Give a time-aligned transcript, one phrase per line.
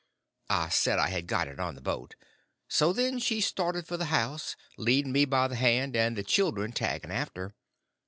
[0.49, 2.15] I said I had got it on the boat.
[2.67, 6.71] So then she started for the house, leading me by the hand, and the children
[6.71, 7.53] tagging after.